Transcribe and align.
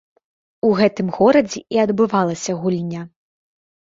У 0.69 0.69
гэтым 0.79 1.11
горадзе 1.19 1.59
і 1.77 1.81
адбывалася 1.85 2.59
гульня. 2.65 3.01